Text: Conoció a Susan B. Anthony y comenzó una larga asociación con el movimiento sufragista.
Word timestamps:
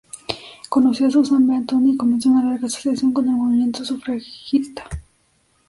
Conoció 0.67 1.05
a 1.05 1.11
Susan 1.11 1.45
B. 1.45 1.53
Anthony 1.55 1.89
y 1.91 1.95
comenzó 1.97 2.29
una 2.29 2.43
larga 2.43 2.65
asociación 2.65 3.13
con 3.13 3.25
el 3.27 3.35
movimiento 3.35 3.85
sufragista. 3.85 4.89